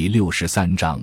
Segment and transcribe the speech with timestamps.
[0.00, 0.98] 第六十三章，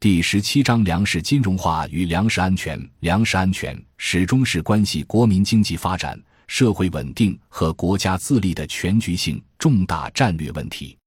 [0.00, 2.90] 第十七章：粮食金融化与粮食安全。
[2.98, 10.98] 粮食安全始终是关系国民经济发展、社会稳定和国家自立的全局性重大战略问题。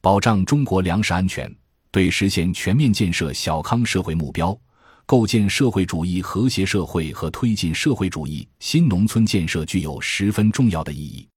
[0.00, 1.54] 保障中国粮食安全，
[1.90, 4.58] 对实现全面建设小康社会目标、
[5.04, 11.28] 构建社会主义和谐社会和推进社会主义新农村建设具有十分重要的意义。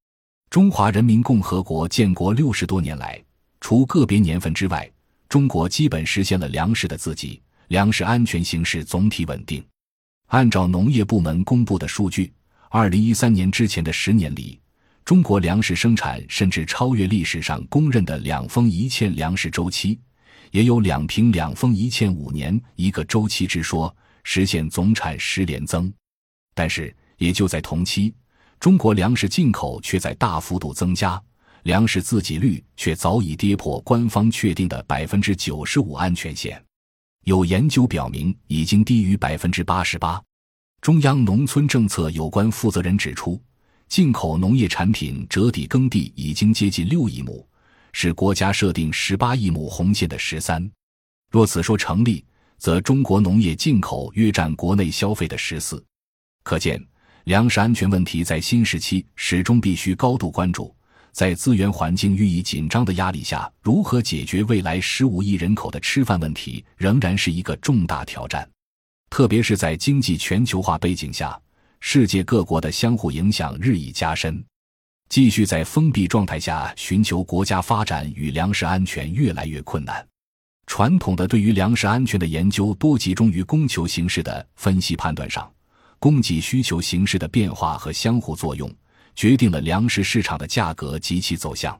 [0.49, 3.21] 中华人民共和国建国六十多年来，
[3.59, 4.89] 除个别年份之外，
[5.33, 9.65] 中国基本实现了粮食的自给，粮食安全形势总体稳定。
[10.27, 12.31] 按照农业部门公布的数据，
[12.69, 14.61] 二零一三年之前的十年里，
[15.03, 19.99] 中国粮食生产甚至超越历史上公认的两丰一欠粮食周期，
[20.51, 23.91] 也有两平两丰一欠五年一个周期之说，
[24.23, 25.91] 实现总产十连增。
[26.53, 28.13] 但是，也就在同期，
[28.59, 31.19] 中国粮食进口却在大幅度增加。
[31.63, 36.61] 粮食自给率却早已跌破官方确定的百分之九十五安全线，
[37.23, 40.21] 有研究表明已经低于百分之八十八。
[40.81, 43.41] 中央农村政策有关负责人指出，
[43.87, 47.47] 进口农业产品折抵耕地已经接近六亿亩，
[47.93, 50.69] 是国家设定十八亿亩红线的十三。
[51.31, 52.25] 若此说成立，
[52.57, 55.81] 则中国农业进口约占国内消费的十四。
[56.43, 56.85] 可见，
[57.23, 60.75] 粮食安全问题在新时期始终必须高度关注。
[61.13, 68.49] 在资源环境日益紧张的压力下，如何解决未来十五亿人口的吃饭问题，仍然是一个重大挑战。
[69.11, 71.39] 特别是在经济全球化背景下，
[71.79, 74.43] 世界各国的相互影响日益加深，
[75.07, 80.03] 继续在封闭状态下寻求国家发展与粮食安全越来越困难。
[80.65, 85.47] 传统的对于粮食安全的研究多集中于供求形势的分析判断上，
[85.99, 88.73] 供给需求形势的变化和相互作用。
[89.15, 91.79] 决定了粮食市场的价格及其走向，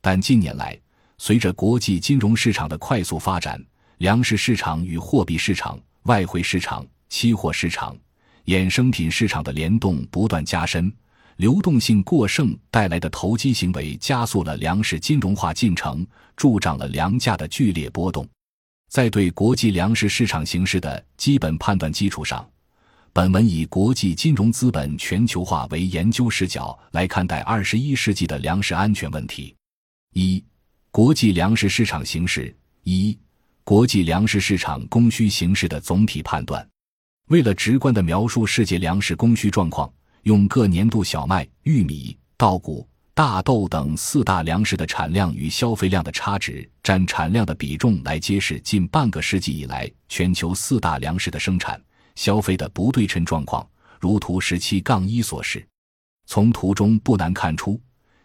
[0.00, 0.78] 但近年来，
[1.18, 3.62] 随着国际金融市场的快速发展，
[3.98, 7.96] 粮食市场与货币市场、外汇市场、期货市场、
[8.46, 10.92] 衍生品市场的联动不断加深，
[11.36, 16.06] 流动性过剩带来的投机行为加速了粮食金融化进程，
[16.36, 18.28] 助长了粮价的剧烈波动。
[18.90, 22.48] 在对国际粮食市场形势的基本判断基础上。
[23.14, 29.54] 本文以国际金融资本全球化为研究视角来看待二十一世纪的粮食安全问题。
[30.14, 30.42] 一、
[30.90, 32.52] 国际粮食市场形势。
[32.82, 33.16] 一、
[33.62, 36.68] 国际粮食市场供需形势的总体判断。
[37.28, 39.88] 为了直观地描述世界粮食供需状况，
[40.24, 51.80] 用各年度小麦、玉米、稻谷、大豆等四大粮食的产量与消费量的差值占产量的比重来揭示近半个世纪以来全球四大粮食的生产。
[52.14, 53.68] 消费的不对称状况，
[54.00, 55.66] 如图十七杠一所示。
[56.26, 57.80] 从图中不难看出，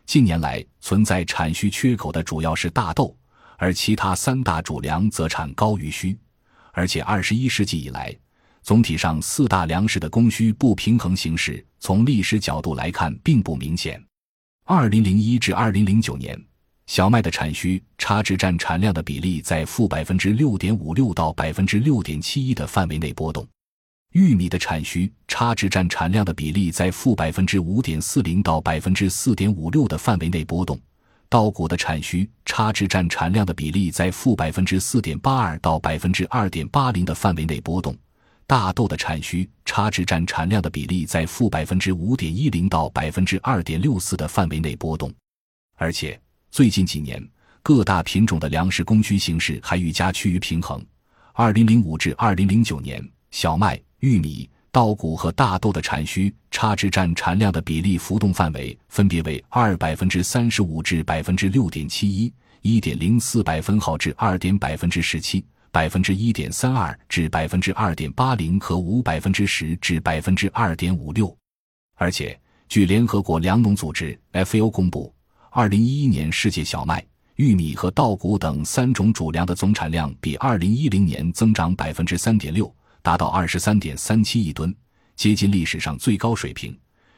[0.05, 3.15] 近年来存在产需缺口的主要是大豆，
[3.57, 6.17] 而其他三大主粮则产高于需。
[6.71, 8.15] 而且二十一世纪以来，
[8.61, 14.01] 总体上四大粮食的供需不平衡形势，从历史角度来看并不明显。
[14.65, 16.39] 二零零一至二零零九年，
[16.85, 23.45] 小麦的产需差值占产量的比例在负百分之六点五六到百分之六点七一的范围内波动。
[24.13, 30.79] 玉米的产需差值占产量的比例在负百分之五点四零到百分之四点五六的范围内波动，
[31.29, 37.95] 稻谷的产需差值占产量的比例在负百分之四点八二到百分之二点八零的范围内波动，
[38.47, 45.13] 大豆的产需差值占产量的比例在负百分之五点一零到百分之二点六四的范围内波动，
[45.75, 46.19] 而且
[46.49, 47.23] 最近几年
[47.61, 50.83] 各大品种的粮食供需形势还愈加趋于平衡。
[51.33, 53.79] 二零零五至二零零九年，小麦。
[53.99, 71.35] 玉米、稻谷和大豆的产需差值占产量的比例浮动范围分别为二百分之三十五至百分之六点七一、一点零四百分号至二点百分之十七、百分之一点三二至百分之二点八零和五百分之十至百分之二点五六。
[71.95, 72.39] 而且，
[72.69, 75.13] 据联合国粮农组织 （FAO） 公布，
[75.49, 77.05] 二零一一年世界小麦、
[77.35, 82.73] 玉米和稻谷等三种主粮的总产量比二零一零年增长百分之三点六。
[83.01, 84.75] 达到二十三点三七亿吨，
[85.15, 86.77] 接近历史上最高水平。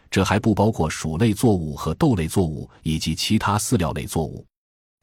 [0.10, 4.46] 这还不包括薯类作物和豆类作物以及其他饲料类作物。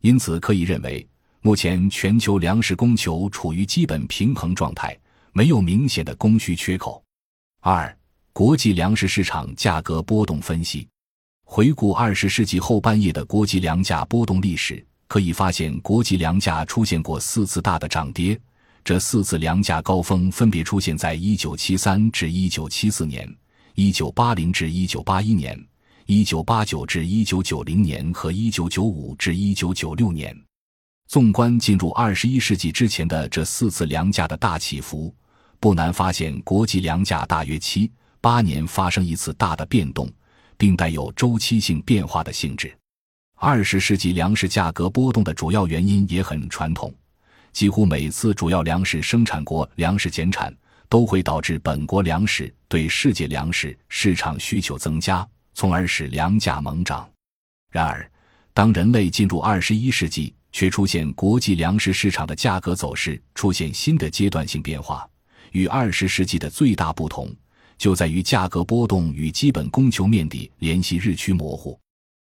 [0.02, 1.08] 因此，可以认为，
[1.40, 4.94] 目前全球粮食供求处于基本平衡状态，
[5.32, 7.02] 没有明显的供需缺口。
[7.60, 7.98] 二、
[8.32, 10.86] 国际粮食市场价格波动分析。
[11.44, 18.38] 回顾二十世纪后半叶的国际粮价波动历史，可以发现，国际粮价出现过四次大的涨跌。
[18.88, 23.36] 这四次粮价高峰分别出现在1973至1974年、
[23.74, 25.66] 1980至1981年、
[26.06, 30.34] 1989至1990年和1995至1996年。
[31.06, 35.14] 纵观进入二十一世纪之前的这四次粮价的大起伏，
[35.60, 37.92] 不难发现，国际粮价大约七
[38.22, 40.10] 八年发生一次大的变动，
[40.56, 42.74] 并带有周期性变化的性质。
[43.34, 46.90] 二十世纪粮食价格波动的主要原因也很传统，
[47.52, 50.54] 几乎每次主要粮食生产国粮食减产，
[50.88, 57.08] 都会导致本国粮食对世界粮食市场需求增加，从而使粮价猛涨。
[57.70, 58.10] 然而，
[58.54, 65.08] 当人类进入二十一世纪，却出现国际粮食市场的价格走势出现新的阶段性变化，
[65.52, 67.30] 与二十世纪的最大不同
[67.76, 71.78] 就在于价格波动与基本供求面的联系日趋模糊。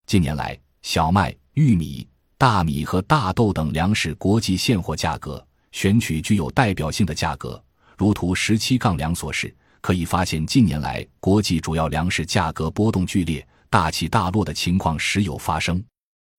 [0.08, 2.08] 近年来，小麦、玉米、
[2.39, 7.60] 大米和大豆等粮食国际现货价格选取具有代表性的价格，
[7.98, 9.51] 如图十七杠两所示，
[9.81, 15.84] 可以发现近年来国际主要粮食价格波动剧烈、大起大落的情况时有发生。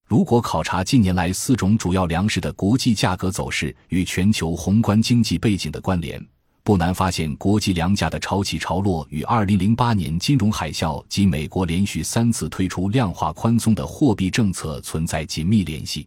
[0.06, 6.24] 如果考察近年来四种主要粮食的国际价格走势与全球宏观经济背景的关联，
[6.68, 16.06] 不难发现国际粮价的潮起潮落与2008年金融海啸及美国连续三次推出量化宽松的货币政策存在紧密联系。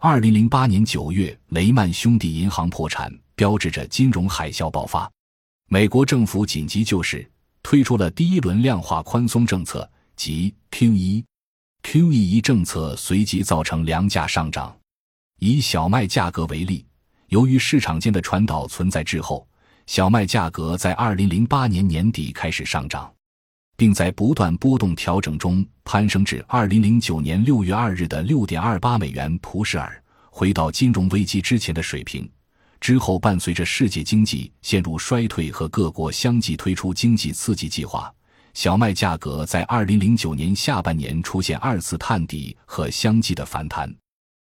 [0.00, 5.06] 2008年9月，雷曼兄弟银行破产，标志着金融海啸爆发。
[5.68, 7.30] 美国政府紧急救市，
[7.62, 9.86] 推出了第一轮量化宽松政策，
[10.16, 11.22] 即 QE。
[11.82, 14.74] QE 政策随即造成粮价上涨。
[15.40, 16.86] 以小麦价格为例，
[17.28, 19.46] 由于市场间的传导存在滞后，
[19.90, 23.12] 小麦价格在2008年年底开始上涨，
[23.76, 30.00] 并在不断波动调整中攀升至2009年6月2日的6.28美元普什尔，
[30.30, 32.30] 回到金融危机之前的水平。
[32.78, 38.14] 之后，伴随着世界经济陷入衰退和各国相继推出经济刺激计划。
[38.54, 43.92] 小麦价格在二零零九年下半年出现二次探底和相继的反弹。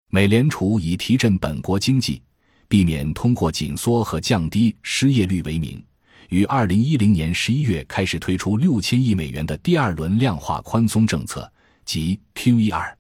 [0.09, 2.23] 美联储以提振本国经济、
[2.75, 5.81] 避免通过紧缩和降低失业率为名，
[6.31, 11.49] 于二零一零年十一月开始推出六千亿美元的第二轮量化宽松政策，
[11.85, 12.99] 即 QE 二。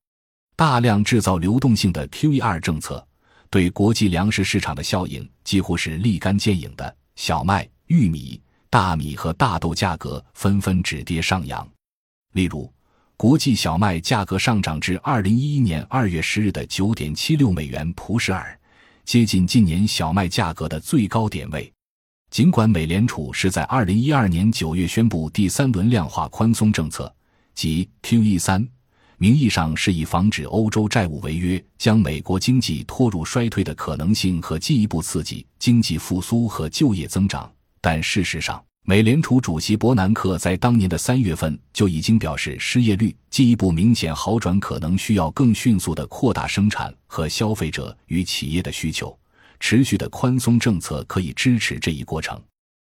[0.54, 3.04] 大量制造流动性的 QE 二政策
[3.50, 6.96] 对国际粮食市场的效应几乎是立竿见影的。
[7.16, 8.40] 小麦、玉米。
[8.70, 11.68] 大米和大豆价格纷纷止跌上扬，
[12.34, 12.72] 例如，
[13.16, 18.56] 国际小麦价格上涨至二零一一年二月十日的九点七六美元普什尔，
[19.04, 21.72] 接近近年小麦价格的最高点位。
[22.30, 27.14] 尽管美联储是在二零一二年九月宣布第三轮量化宽松政策，
[27.54, 28.66] 即 QE 三，
[29.18, 37.48] 名义上是以防止欧洲债务违约将美国经济拖入衰退的可能性和进一步刺激经济复苏和就业增长。
[37.80, 49.18] 但事实上，美联储主席伯南克在当年的三月份就已经表示，失业率进一步明显好转可能需要更迅速的扩大生产和消费者与企业的需求。
[49.58, 52.38] 持续的宽松政策可以支持这一过程。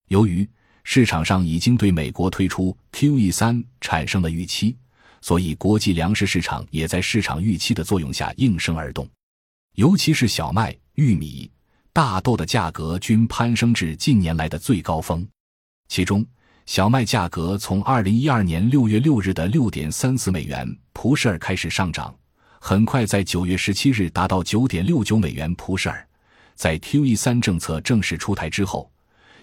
[0.07, 0.47] 由于
[0.83, 4.75] 市场上已经对美国推出 QE 三产生了预期，
[5.21, 9.07] 所以国际粮食市场也在市场预期的作用下应声而动，
[9.75, 11.47] 尤其是小麦、玉米。
[11.93, 15.25] 大豆的价格均攀升至近年来的最高峰，
[15.87, 16.25] 其中
[16.65, 22.13] 小麦价格从二零一二年六月六日的六点三四美元普什尔开始上涨，
[22.59, 26.07] 很快在九月十七日达到九点六九美元普什尔。
[26.55, 28.89] 在 QE 三政策正式出台之后，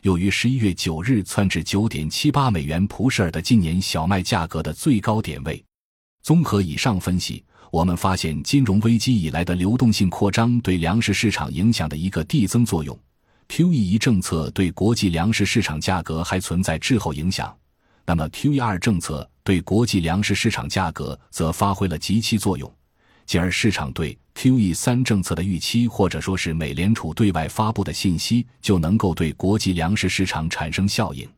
[0.01, 5.65] 又于十一月九日窜至九点七八美元普什尔的今年小麦价格的最高点位。
[6.23, 7.45] 综合以上分析。
[7.71, 12.99] 我们发现，金融危机以来的流动性扩张对粮食市场影响的一个递增作用。
[13.55, 17.55] QE 一政策对国际粮食市场价格还存在滞后影响，
[18.07, 22.75] 那么 QE 二政策对国际粮食市场价格则发挥了极其作用，
[23.27, 31.29] 进而市场对 QE 三政策的预期，或者说是美联储对外发布的信息，就能够对国际粮食市场产生效应。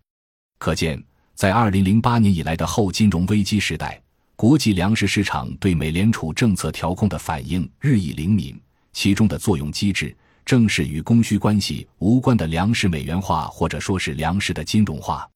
[0.60, 1.02] 可见，
[1.34, 4.00] 在2008年以来的后金融危机时代。
[4.36, 8.56] 国际粮食市场对美联储政策调控的反应日益灵敏，
[8.92, 15.28] 其中的作用机制正是与供需关系无关的粮食美元化，或者说是粮食的金融化。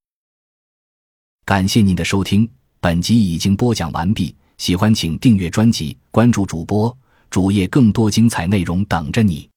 [1.45, 2.49] 感谢您的收听，
[2.81, 4.35] 本集已经播讲完毕。
[4.59, 6.95] 喜欢请订阅专辑，关注主播
[7.31, 9.49] 主页，更多精彩内容等着你。